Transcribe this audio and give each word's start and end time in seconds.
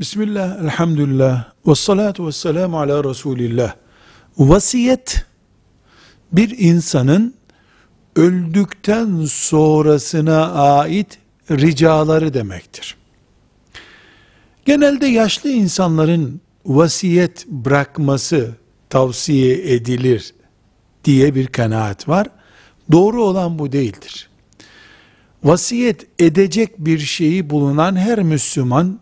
Bismillah, 0.00 0.62
elhamdülillah, 0.64 1.44
ve 1.66 1.74
salatu 1.74 2.26
ve 2.26 2.32
selamu 2.32 2.80
ala 2.80 3.04
Resulillah. 3.04 3.74
Vasiyet, 4.38 5.26
bir 6.32 6.58
insanın 6.58 7.34
öldükten 8.16 9.24
sonrasına 9.24 10.52
ait 10.52 11.18
ricaları 11.50 12.34
demektir. 12.34 12.96
Genelde 14.64 15.06
yaşlı 15.06 15.50
insanların 15.50 16.40
vasiyet 16.66 17.46
bırakması 17.46 18.50
tavsiye 18.90 19.74
edilir 19.74 20.34
diye 21.04 21.34
bir 21.34 21.46
kanaat 21.46 22.08
var. 22.08 22.26
Doğru 22.92 23.24
olan 23.24 23.58
bu 23.58 23.72
değildir. 23.72 24.28
Vasiyet 25.44 26.06
edecek 26.18 26.78
bir 26.78 26.98
şeyi 26.98 27.50
bulunan 27.50 27.96
her 27.96 28.22
Müslüman 28.22 29.00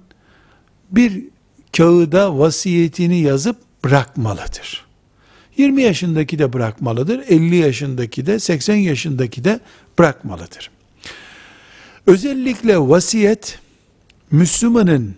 bir 0.92 1.24
kağıda 1.76 2.38
vasiyetini 2.38 3.20
yazıp 3.20 3.56
bırakmalıdır. 3.84 4.84
20 5.56 5.82
yaşındaki 5.82 6.38
de 6.38 6.52
bırakmalıdır, 6.52 7.24
50 7.28 7.56
yaşındaki 7.56 8.26
de, 8.26 8.38
80 8.38 8.76
yaşındaki 8.76 9.44
de 9.44 9.60
bırakmalıdır. 9.98 10.70
Özellikle 12.06 12.78
vasiyet 12.78 13.58
Müslümanın 14.30 15.14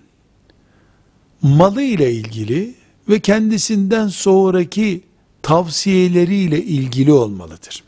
malı 1.43 1.83
ile 1.83 2.13
ilgili 2.13 2.75
ve 3.09 3.21
kendisinden 3.21 4.09
sonraki 4.09 5.01
tavsiyeleriyle 5.43 6.63
ilgili 6.63 7.13
olmalıdır. 7.13 7.83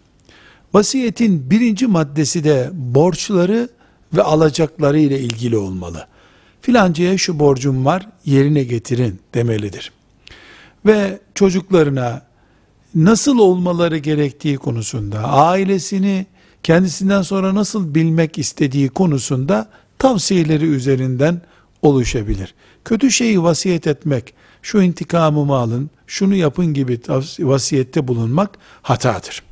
Vasiyetin 0.75 1.51
birinci 1.51 1.87
maddesi 1.87 2.45
de 2.45 2.71
borçları 2.73 3.69
ve 4.13 4.23
alacakları 4.23 4.99
ile 4.99 5.21
ilgili 5.21 5.57
olmalı. 5.57 6.07
Filancaya 6.67 7.19
şu 7.19 7.39
borcum 7.39 7.85
var 7.85 8.09
yerine 8.25 8.65
getirin 8.65 9.21
demelidir. 9.35 9.93
Ve 10.87 11.19
çocuklarına 11.35 12.23
nasıl 12.95 13.39
olmaları 13.39 13.99
gerektiği 13.99 14.57
konusunda, 14.57 15.19
ailesini 15.19 16.27
kendisinden 16.63 17.23
sonra 17.23 17.55
nasıl 17.55 17.95
bilmek 17.95 18.39
istediği 18.39 18.89
konusunda 18.89 19.69
tavsiyeleri 19.99 20.65
üzerinden 20.65 21.41
oluşabilir. 21.83 22.55
Kötü 22.85 23.11
şeyi 23.11 23.43
vasiyet 23.43 23.87
etmek, 23.87 24.35
şu 24.63 24.83
intikamımı 24.83 25.55
alın, 25.55 25.91
şunu 26.07 26.35
yapın 26.35 26.75
gibi 26.75 27.01
vasiyette 27.39 28.09
bulunmak 28.09 28.59
hatadır. 28.83 29.43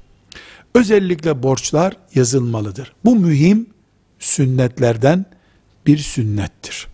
Özellikle 0.75 1.43
borçlar 1.43 1.97
yazılmalıdır. 2.15 2.93
Bu 3.05 3.17
mühim 3.17 3.67
sünnetlerden 4.19 5.27
bir 5.87 5.99
sünnettir. 5.99 6.94